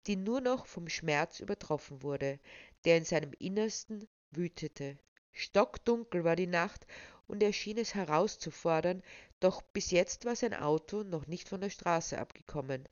die 0.05 0.15
nur 0.15 0.41
noch 0.41 0.65
vom 0.65 0.87
Schmerz 0.89 1.39
übertroffen 1.39 2.03
wurde, 2.03 2.39
der 2.83 2.97
in 2.97 3.05
seinem 3.05 3.31
Innersten 3.39 4.07
wütete. 4.31 4.97
Stockdunkel 5.31 6.23
war 6.23 6.35
die 6.35 6.47
Nacht, 6.47 6.85
und 7.27 7.41
er 7.41 7.53
schien 7.53 7.77
es 7.77 7.95
herauszufordern, 7.95 9.01
doch 9.39 9.61
bis 9.61 9.91
jetzt 9.91 10.25
war 10.25 10.35
sein 10.35 10.53
Auto 10.53 11.03
noch 11.03 11.25
nicht 11.27 11.49
von 11.49 11.61
der 11.61 11.69
Straße 11.71 12.19
abgekommen. 12.19 12.87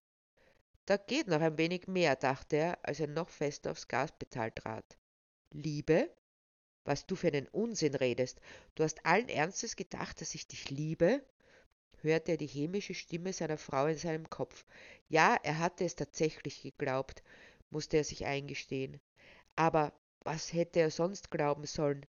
Da 0.85 0.97
geht 0.97 1.27
noch 1.27 1.39
ein 1.39 1.57
wenig 1.57 1.87
mehr, 1.87 2.17
dachte 2.17 2.57
er, 2.57 2.79
als 2.83 2.99
er 2.99 3.07
noch 3.07 3.29
fester 3.29 3.71
aufs 3.71 3.87
Gaspedal 3.87 4.51
trat. 4.51 4.97
Liebe? 5.51 6.13
Was 6.83 7.05
du 7.05 7.15
für 7.15 7.27
einen 7.27 7.47
Unsinn 7.47 7.95
redest. 7.95 8.41
Du 8.75 8.83
hast 8.83 9.05
allen 9.05 9.29
Ernstes 9.29 9.77
gedacht, 9.77 10.19
dass 10.19 10.35
ich 10.35 10.45
dich 10.45 10.69
liebe? 10.69 11.23
hörte 12.01 12.33
er 12.33 12.37
die 12.37 12.47
hämische 12.47 12.93
Stimme 12.93 13.31
seiner 13.31 13.57
Frau 13.57 13.85
in 13.85 13.97
seinem 13.97 14.29
Kopf. 14.29 14.65
Ja, 15.07 15.37
er 15.41 15.59
hatte 15.59 15.85
es 15.85 15.95
tatsächlich 15.95 16.61
geglaubt, 16.61 17.23
musste 17.69 17.95
er 17.95 18.03
sich 18.03 18.25
eingestehen. 18.25 18.99
Aber 19.55 19.93
was 20.19 20.51
hätte 20.51 20.81
er 20.81 20.91
sonst 20.91 21.31
glauben 21.31 21.65
sollen? 21.65 22.05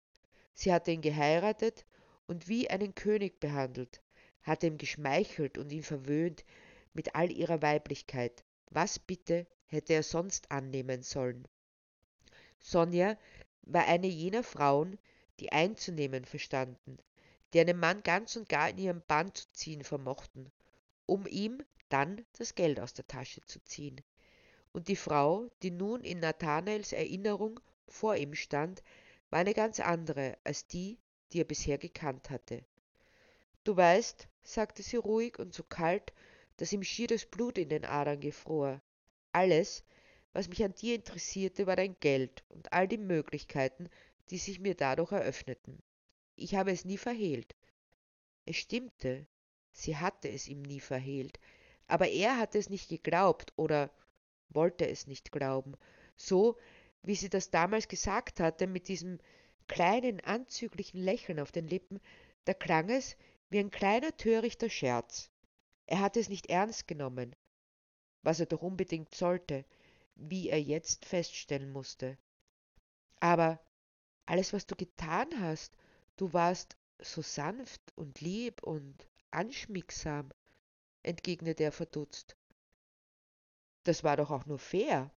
Sie 0.53 0.71
hatte 0.71 0.91
ihn 0.91 1.01
geheiratet 1.01 1.87
und 2.27 2.47
wie 2.47 2.69
einen 2.69 2.93
König 2.93 3.39
behandelt, 3.39 4.03
hatte 4.43 4.67
ihm 4.67 4.77
geschmeichelt 4.77 5.57
und 5.57 5.71
ihn 5.71 5.81
verwöhnt 5.81 6.45
mit 6.93 7.15
all 7.15 7.31
ihrer 7.31 7.63
Weiblichkeit. 7.63 8.43
Was 8.71 8.99
bitte 8.99 9.47
hätte 9.65 9.93
er 9.93 10.03
sonst 10.03 10.51
annehmen 10.51 11.01
sollen? 11.03 11.47
Sonja 12.59 13.17
war 13.63 13.85
eine 13.85 14.07
jener 14.07 14.43
Frauen, 14.43 14.99
die 15.39 15.51
einzunehmen 15.51 16.25
verstanden, 16.25 16.97
die 17.53 17.59
einen 17.59 17.79
Mann 17.79 18.03
ganz 18.03 18.35
und 18.35 18.49
gar 18.49 18.69
in 18.69 18.77
ihren 18.77 19.01
Bann 19.07 19.33
zu 19.33 19.51
ziehen 19.53 19.83
vermochten, 19.83 20.51
um 21.05 21.25
ihm 21.25 21.63
dann 21.89 22.25
das 22.37 22.55
Geld 22.55 22.79
aus 22.79 22.93
der 22.93 23.07
Tasche 23.07 23.41
zu 23.45 23.63
ziehen. 23.63 24.01
Und 24.71 24.87
die 24.87 24.95
Frau, 24.95 25.49
die 25.63 25.71
nun 25.71 26.03
in 26.03 26.19
Nathanaels 26.19 26.93
Erinnerung 26.93 27.59
vor 27.87 28.15
ihm 28.15 28.35
stand, 28.35 28.83
war 29.29 29.39
eine 29.39 29.53
ganz 29.53 29.79
andere 29.79 30.37
als 30.43 30.67
die, 30.67 30.99
die 31.31 31.41
er 31.41 31.45
bisher 31.45 31.77
gekannt 31.77 32.29
hatte. 32.29 32.63
Du 33.63 33.75
weißt, 33.75 34.27
sagte 34.43 34.83
sie 34.83 34.97
ruhig 34.97 35.39
und 35.39 35.53
so 35.53 35.63
kalt, 35.63 36.13
dass 36.59 36.73
ihm 36.73 36.83
schier 36.83 37.07
das 37.07 37.25
Blut 37.25 37.57
in 37.57 37.69
den 37.69 37.85
Adern 37.85 38.19
gefror. 38.19 38.81
Alles, 39.31 39.85
was 40.33 40.49
mich 40.49 40.61
an 40.61 40.75
dir 40.75 40.93
interessierte, 40.93 41.67
war 41.67 41.77
dein 41.77 41.95
Geld 42.01 42.43
und 42.49 42.73
all 42.73 42.85
die 42.85 42.97
Möglichkeiten, 42.97 43.89
die 44.29 44.37
sich 44.37 44.59
mir 44.59 44.75
dadurch 44.75 45.13
eröffneten. 45.13 45.81
Ich 46.35 46.55
habe 46.55 46.71
es 46.71 46.83
nie 46.83 46.97
verhehlt. 46.97 47.55
Es 48.45 48.57
stimmte, 48.57 49.25
sie 49.71 49.95
hatte 49.95 50.27
es 50.27 50.49
ihm 50.49 50.61
nie 50.61 50.81
verhehlt, 50.81 51.39
aber 51.87 52.09
er 52.09 52.37
hatte 52.37 52.57
es 52.57 52.69
nicht 52.69 52.89
geglaubt 52.89 53.53
oder 53.55 53.89
wollte 54.49 54.85
es 54.85 55.07
nicht 55.07 55.31
glauben, 55.31 55.77
so 56.17 56.57
wie 57.03 57.15
sie 57.15 57.29
das 57.29 57.51
damals 57.51 57.87
gesagt 57.87 58.41
hatte, 58.41 58.67
mit 58.67 58.89
diesem 58.89 59.19
kleinen 59.67 60.19
anzüglichen 60.19 60.99
Lächeln 60.99 61.39
auf 61.39 61.53
den 61.53 61.69
Lippen, 61.69 62.01
da 62.43 62.53
klang 62.53 62.89
es 62.89 63.15
wie 63.49 63.59
ein 63.59 63.71
kleiner 63.71 64.17
törichter 64.17 64.69
Scherz. 64.69 65.31
Er 65.91 66.01
hatte 66.01 66.19
es 66.19 66.29
nicht 66.29 66.51
ernst 66.51 66.87
genommen, 66.87 67.35
was 68.21 68.39
er 68.39 68.45
doch 68.45 68.61
unbedingt 68.61 69.15
sollte, 69.15 69.65
wie 70.13 70.49
er 70.49 70.61
jetzt 70.61 71.03
feststellen 71.03 71.71
musste. 71.71 72.15
Aber 73.19 73.59
alles, 74.27 74.53
was 74.53 74.67
du 74.67 74.75
getan 74.75 75.27
hast, 75.39 75.75
du 76.15 76.31
warst 76.31 76.77
so 77.01 77.23
sanft 77.23 77.81
und 77.95 78.21
lieb 78.21 78.61
und 78.61 79.07
anschmiegsam, 79.31 80.29
entgegnete 81.01 81.63
er 81.63 81.71
verdutzt. 81.71 82.37
Das 83.83 84.03
war 84.03 84.15
doch 84.15 84.29
auch 84.29 84.45
nur 84.45 84.59
fair. 84.59 85.11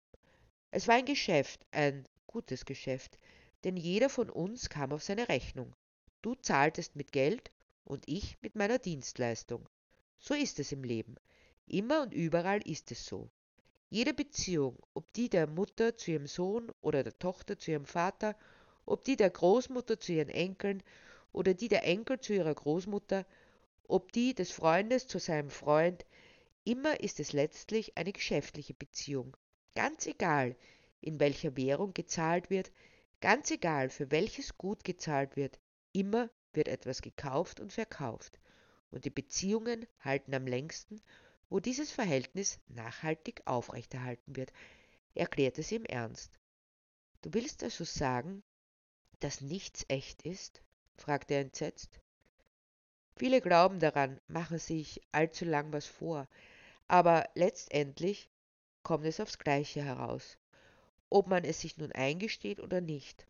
Es 0.70 0.88
war 0.88 0.94
ein 0.94 1.04
Geschäft, 1.04 1.66
ein 1.70 2.08
gutes 2.26 2.64
Geschäft, 2.64 3.18
denn 3.64 3.76
jeder 3.76 4.08
von 4.08 4.30
uns 4.30 4.70
kam 4.70 4.92
auf 4.92 5.02
seine 5.02 5.28
Rechnung. 5.28 5.76
Du 6.22 6.34
zahltest 6.34 6.96
mit 6.96 7.12
Geld 7.12 7.52
und 7.84 8.08
ich 8.08 8.40
mit 8.40 8.56
meiner 8.56 8.78
Dienstleistung. 8.78 9.68
So 10.24 10.34
ist 10.34 10.60
es 10.60 10.70
im 10.70 10.84
Leben. 10.84 11.16
Immer 11.66 12.02
und 12.02 12.14
überall 12.14 12.60
ist 12.64 12.92
es 12.92 13.04
so. 13.04 13.28
Jede 13.90 14.14
Beziehung, 14.14 14.78
ob 14.94 15.12
die 15.14 15.28
der 15.28 15.48
Mutter 15.48 15.96
zu 15.96 16.12
ihrem 16.12 16.28
Sohn 16.28 16.70
oder 16.80 17.02
der 17.02 17.18
Tochter 17.18 17.58
zu 17.58 17.72
ihrem 17.72 17.86
Vater, 17.86 18.36
ob 18.86 19.04
die 19.04 19.16
der 19.16 19.30
Großmutter 19.30 19.98
zu 19.98 20.12
ihren 20.12 20.28
Enkeln 20.28 20.84
oder 21.32 21.54
die 21.54 21.66
der 21.66 21.82
Enkel 21.82 22.20
zu 22.20 22.34
ihrer 22.34 22.54
Großmutter, 22.54 23.26
ob 23.88 24.12
die 24.12 24.32
des 24.32 24.52
Freundes 24.52 25.08
zu 25.08 25.18
seinem 25.18 25.50
Freund, 25.50 26.06
immer 26.62 27.00
ist 27.00 27.18
es 27.18 27.32
letztlich 27.32 27.98
eine 27.98 28.12
geschäftliche 28.12 28.74
Beziehung. 28.74 29.36
Ganz 29.74 30.06
egal, 30.06 30.54
in 31.00 31.18
welcher 31.18 31.56
Währung 31.56 31.94
gezahlt 31.94 32.48
wird, 32.48 32.70
ganz 33.20 33.50
egal, 33.50 33.88
für 33.88 34.12
welches 34.12 34.56
Gut 34.56 34.84
gezahlt 34.84 35.34
wird, 35.34 35.58
immer 35.92 36.30
wird 36.52 36.68
etwas 36.68 37.02
gekauft 37.02 37.58
und 37.58 37.72
verkauft 37.72 38.38
und 38.92 39.04
die 39.04 39.10
Beziehungen 39.10 39.86
halten 40.00 40.34
am 40.34 40.46
längsten, 40.46 41.02
wo 41.48 41.60
dieses 41.60 41.90
Verhältnis 41.90 42.60
nachhaltig 42.68 43.42
aufrechterhalten 43.44 44.36
wird, 44.36 44.52
erklärte 45.14 45.62
sie 45.62 45.76
im 45.76 45.84
Ernst. 45.84 46.38
Du 47.22 47.34
willst 47.34 47.62
also 47.62 47.84
sagen, 47.84 48.42
dass 49.20 49.40
nichts 49.40 49.84
echt 49.88 50.22
ist? 50.22 50.62
fragte 50.96 51.34
er 51.34 51.40
entsetzt. 51.40 52.00
Viele 53.16 53.40
glauben 53.40 53.78
daran, 53.78 54.20
machen 54.28 54.58
sich 54.58 55.02
allzu 55.12 55.44
lang 55.44 55.72
was 55.72 55.86
vor, 55.86 56.28
aber 56.88 57.28
letztendlich 57.34 58.30
kommt 58.82 59.04
es 59.04 59.20
aufs 59.20 59.38
Gleiche 59.38 59.82
heraus, 59.82 60.38
ob 61.10 61.28
man 61.28 61.44
es 61.44 61.60
sich 61.60 61.76
nun 61.76 61.92
eingesteht 61.92 62.60
oder 62.60 62.80
nicht, 62.80 63.26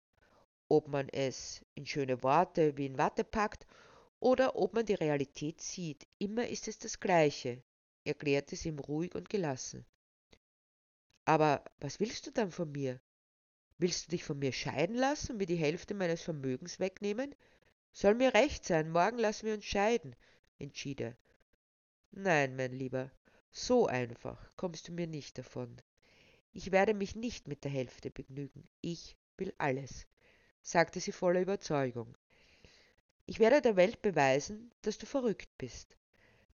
ob 0.69 0.89
man 0.89 1.09
es 1.09 1.65
in 1.75 1.87
schöne 1.87 2.23
Worte 2.23 2.77
wie 2.77 2.87
in 2.87 2.99
Watte 2.99 3.25
packt 3.25 3.67
oder 4.23 4.55
ob 4.55 4.73
man 4.73 4.87
die 4.87 4.95
Realität 4.95 5.61
sieht. 5.61 6.07
Immer 6.19 6.47
ist 6.47 6.69
es 6.69 6.79
das 6.79 7.01
Gleiche, 7.01 7.61
erklärte 8.05 8.55
sie 8.55 8.69
ihm 8.69 8.79
ruhig 8.79 9.17
und 9.17 9.29
gelassen. 9.29 9.85
Aber 11.25 11.65
was 11.81 11.99
willst 11.99 12.29
du 12.29 12.31
dann 12.31 12.53
von 12.53 12.71
mir? 12.71 13.01
Willst 13.79 14.07
du 14.07 14.11
dich 14.11 14.23
von 14.23 14.39
mir 14.39 14.53
scheiden 14.53 14.95
lassen, 14.95 15.39
mir 15.39 15.47
die 15.47 15.57
Hälfte 15.57 15.95
meines 15.95 16.23
Vermögens 16.23 16.79
wegnehmen? 16.79 17.35
Soll 17.91 18.15
mir 18.15 18.33
recht 18.33 18.65
sein, 18.65 18.91
morgen 18.93 19.19
lassen 19.19 19.47
wir 19.47 19.55
uns 19.55 19.65
scheiden, 19.65 20.15
entschied 20.61 21.01
er. 21.01 21.17
Nein, 22.13 22.55
mein 22.55 22.73
Lieber, 22.73 23.11
so 23.51 23.89
einfach 23.89 24.53
kommst 24.55 24.87
du 24.87 24.93
mir 24.93 25.09
nicht 25.09 25.37
davon. 25.37 25.83
Ich 26.53 26.71
werde 26.71 26.95
mich 26.95 27.17
nicht 27.17 27.49
mit 27.49 27.65
der 27.65 27.73
Hälfte 27.73 28.13
begnügen. 28.13 28.69
Ich 28.83 29.17
will 29.37 29.53
alles, 29.59 30.07
sagte 30.63 31.01
sie 31.01 31.11
voller 31.11 31.41
Überzeugung. 31.41 32.17
Ich 33.27 33.39
werde 33.39 33.63
der 33.63 33.77
Welt 33.77 34.03
beweisen, 34.03 34.73
dass 34.83 34.99
du 34.99 35.07
verrückt 35.07 35.49
bist. 35.57 35.97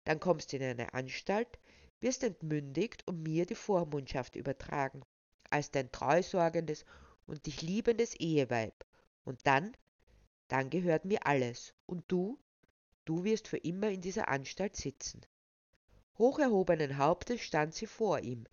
Dann 0.05 0.21
kommst 0.21 0.53
du 0.53 0.59
in 0.59 0.63
eine 0.63 0.93
Anstalt, 0.95 1.59
wirst 2.01 2.23
entmündigt 2.23 3.07
und 3.09 3.23
mir 3.23 3.47
die 3.47 3.55
Vormundschaft 3.55 4.37
übertragen, 4.37 5.03
als 5.51 5.71
dein 5.71 5.91
treusorgendes 5.91 6.85
und 7.27 7.47
dich 7.47 7.63
liebendes 7.63 8.15
Eheweib. 8.15 8.85
Und 9.25 9.47
dann, 9.47 9.77
dann 10.49 10.71
gehört 10.71 11.05
mir 11.05 11.27
alles. 11.27 11.75
Und 11.87 12.05
du, 12.09 12.39
du 13.07 13.25
wirst 13.25 13.49
für 13.49 13.59
immer 13.59 13.89
in 13.89 14.01
dieser 14.01 14.29
Anstalt 14.29 14.77
sitzen. 14.77 15.23
Hoch 16.19 16.39
erhobenen 16.39 16.99
Hauptes 16.99 17.41
stand 17.41 17.75
sie 17.75 17.87
vor 17.87 18.21
ihm. 18.21 18.45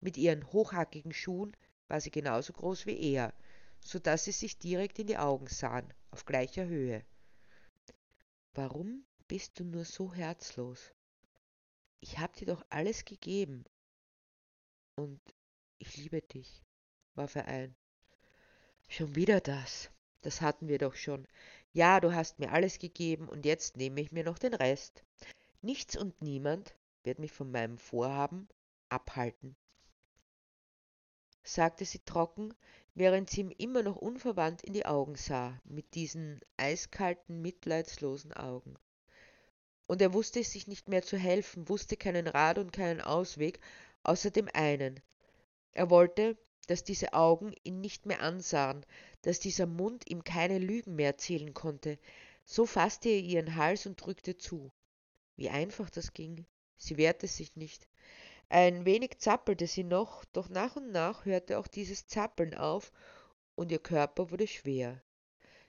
Mit 0.00 0.16
ihren 0.16 0.50
hochhackigen 0.52 1.12
Schuhen 1.12 1.56
war 1.88 2.00
sie 2.00 2.10
genauso 2.10 2.52
groß 2.52 2.86
wie 2.86 2.98
er, 3.14 3.34
so 3.80 3.98
dass 3.98 4.24
sie 4.24 4.32
sich 4.32 4.58
direkt 4.58 4.98
in 4.98 5.06
die 5.06 5.18
Augen 5.18 5.48
sahen, 5.48 5.92
auf 6.10 6.24
gleicher 6.24 6.66
Höhe. 6.66 7.04
Warum 8.56 9.04
bist 9.28 9.60
du 9.60 9.64
nur 9.64 9.84
so 9.84 10.14
herzlos? 10.14 10.94
Ich 12.00 12.18
hab 12.18 12.34
dir 12.36 12.46
doch 12.46 12.64
alles 12.70 13.04
gegeben. 13.04 13.66
Und 14.94 15.20
ich 15.76 15.98
liebe 15.98 16.22
dich, 16.22 16.64
warf 17.14 17.34
er 17.34 17.48
ein. 17.48 17.76
Schon 18.88 19.14
wieder 19.14 19.42
das. 19.42 19.90
Das 20.22 20.40
hatten 20.40 20.68
wir 20.68 20.78
doch 20.78 20.94
schon. 20.94 21.28
Ja, 21.74 22.00
du 22.00 22.14
hast 22.14 22.38
mir 22.38 22.50
alles 22.50 22.78
gegeben 22.78 23.28
und 23.28 23.44
jetzt 23.44 23.76
nehme 23.76 24.00
ich 24.00 24.10
mir 24.10 24.24
noch 24.24 24.38
den 24.38 24.54
Rest. 24.54 25.04
Nichts 25.60 25.94
und 25.94 26.22
niemand 26.22 26.74
wird 27.02 27.18
mich 27.18 27.32
von 27.32 27.50
meinem 27.50 27.76
Vorhaben 27.76 28.48
abhalten, 28.88 29.54
sagte 31.42 31.84
sie 31.84 31.98
trocken, 31.98 32.54
während 32.96 33.28
sie 33.28 33.42
ihm 33.42 33.52
immer 33.58 33.82
noch 33.82 33.96
unverwandt 33.96 34.62
in 34.62 34.72
die 34.72 34.86
Augen 34.86 35.16
sah, 35.16 35.60
mit 35.64 35.94
diesen 35.94 36.40
eiskalten, 36.56 37.42
mitleidslosen 37.42 38.32
Augen. 38.32 38.74
Und 39.86 40.00
er 40.00 40.14
wusste 40.14 40.42
sich 40.42 40.66
nicht 40.66 40.88
mehr 40.88 41.02
zu 41.02 41.18
helfen, 41.18 41.68
wusste 41.68 41.98
keinen 41.98 42.26
Rat 42.26 42.56
und 42.58 42.72
keinen 42.72 43.02
Ausweg, 43.02 43.60
außer 44.02 44.30
dem 44.30 44.48
einen. 44.52 44.98
Er 45.72 45.90
wollte, 45.90 46.38
dass 46.68 46.84
diese 46.84 47.12
Augen 47.12 47.54
ihn 47.64 47.82
nicht 47.82 48.06
mehr 48.06 48.22
ansahen, 48.22 48.84
dass 49.22 49.40
dieser 49.40 49.66
Mund 49.66 50.08
ihm 50.08 50.24
keine 50.24 50.58
Lügen 50.58 50.96
mehr 50.96 51.08
erzählen 51.08 51.52
konnte. 51.52 51.98
So 52.46 52.64
fasste 52.64 53.10
er 53.10 53.20
ihren 53.20 53.56
Hals 53.56 53.84
und 53.84 53.96
drückte 53.96 54.38
zu. 54.38 54.72
Wie 55.36 55.50
einfach 55.50 55.90
das 55.90 56.14
ging. 56.14 56.46
Sie 56.78 56.96
wehrte 56.96 57.26
sich 57.26 57.56
nicht. 57.56 57.86
Ein 58.48 58.84
wenig 58.84 59.18
zappelte 59.18 59.66
sie 59.66 59.82
noch, 59.82 60.24
doch 60.26 60.48
nach 60.48 60.76
und 60.76 60.92
nach 60.92 61.24
hörte 61.24 61.58
auch 61.58 61.66
dieses 61.66 62.06
Zappeln 62.06 62.54
auf 62.54 62.92
und 63.56 63.72
ihr 63.72 63.80
Körper 63.80 64.30
wurde 64.30 64.46
schwer. 64.46 65.02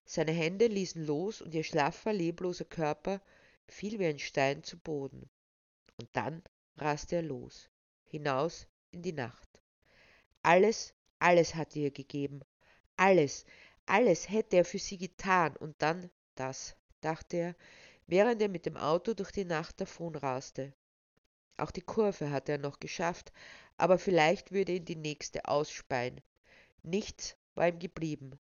Seine 0.06 0.32
Hände 0.32 0.68
ließen 0.68 1.04
los 1.06 1.42
und 1.42 1.56
ihr 1.56 1.64
schlaffer, 1.64 2.14
lebloser 2.14 2.66
Körper 2.66 3.20
fiel 3.68 4.00
wie 4.00 4.06
ein 4.06 4.20
Stein 4.20 4.64
zu 4.64 4.78
Boden. 4.78 5.30
Und 5.98 6.08
dann 6.14 6.44
raste 6.78 7.18
er 7.18 7.24
los, 7.24 7.70
hinaus 8.06 8.68
in 8.92 9.02
die 9.02 9.14
Nacht. 9.14 9.62
Alles, 10.44 10.94
alles 11.20 11.56
hatte 11.56 11.80
er 11.80 11.92
gegeben. 11.92 12.42
Alles, 12.96 13.44
alles 13.86 14.30
hätte 14.30 14.58
er 14.58 14.66
für 14.66 14.80
sie 14.80 14.98
getan 14.98 15.58
und 15.58 15.82
dann 15.82 16.10
das, 16.36 16.76
dachte 17.02 17.38
er, 17.38 17.56
während 18.06 18.42
er 18.42 18.50
mit 18.50 18.66
dem 18.66 18.78
Auto 18.78 19.14
durch 19.14 19.32
die 19.32 19.46
Nacht 19.46 19.82
davonraste. 19.82 20.74
Auch 21.58 21.72
die 21.72 21.82
Kurve 21.82 22.30
hatte 22.30 22.54
er 22.54 22.58
noch 22.60 22.80
geschafft, 22.80 23.34
aber 23.78 23.98
vielleicht 23.98 24.52
würde 24.52 24.74
ihn 24.74 24.86
die 24.86 24.96
nächste 24.96 25.46
ausspeien. 25.46 26.22
Nichts 26.84 27.36
war 27.56 27.68
ihm 27.68 27.80
geblieben. 27.80 28.40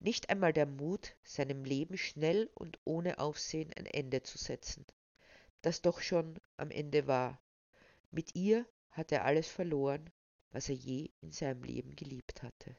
Nicht 0.00 0.30
einmal 0.30 0.52
der 0.52 0.66
Mut, 0.66 1.16
seinem 1.22 1.64
Leben 1.64 1.96
schnell 1.96 2.50
und 2.54 2.78
ohne 2.84 3.18
Aufsehen 3.18 3.72
ein 3.74 3.86
Ende 3.86 4.22
zu 4.22 4.38
setzen, 4.38 4.86
das 5.62 5.82
doch 5.82 6.00
schon 6.00 6.38
am 6.56 6.70
Ende 6.70 7.06
war. 7.06 7.40
Mit 8.10 8.34
ihr 8.34 8.66
hatte 8.90 9.16
er 9.16 9.24
alles 9.24 9.48
verloren, 9.48 10.10
was 10.50 10.68
er 10.68 10.74
je 10.74 11.10
in 11.20 11.32
seinem 11.32 11.62
Leben 11.62 11.94
geliebt 11.96 12.42
hatte. 12.42 12.76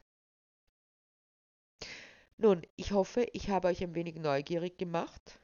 Nun, 2.37 2.61
ich 2.75 2.91
hoffe, 2.91 3.27
ich 3.33 3.49
habe 3.49 3.67
euch 3.67 3.83
ein 3.83 3.95
wenig 3.95 4.15
neugierig 4.15 4.77
gemacht 4.77 5.39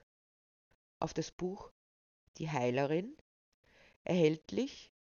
auf 1.00 1.14
das 1.14 1.32
Buch 1.32 1.72
Die 2.38 2.52
Heilerin 2.52 3.16
erhältlich 4.06 4.94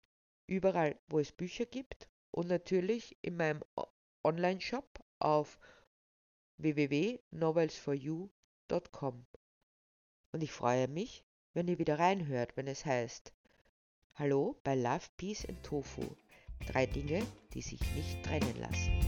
überall, 0.46 0.98
wo 1.08 1.18
es 1.18 1.32
Bücher 1.32 1.66
gibt 1.66 2.08
und 2.30 2.48
natürlich 2.48 3.16
in 3.22 3.36
meinem 3.36 3.62
Online-Shop 4.24 5.04
auf 5.18 5.58
www.novelsforyou.com. 6.58 9.26
Und 10.32 10.42
ich 10.42 10.52
freue 10.52 10.86
mich, 10.88 11.24
wenn 11.54 11.68
ihr 11.68 11.78
wieder 11.78 11.98
reinhört, 11.98 12.54
wenn 12.56 12.66
es 12.66 12.84
heißt 12.84 13.32
Hallo 14.14 14.60
bei 14.64 14.74
Love, 14.74 15.06
Peace 15.16 15.46
and 15.46 15.62
Tofu. 15.62 16.02
Drei 16.66 16.86
Dinge, 16.86 17.24
die 17.54 17.62
sich 17.62 17.80
nicht 17.94 18.22
trennen 18.22 18.60
lassen. 18.60 18.99